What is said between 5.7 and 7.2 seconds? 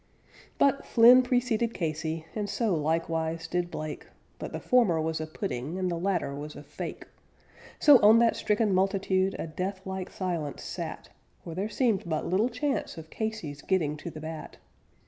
and the latter was a fake;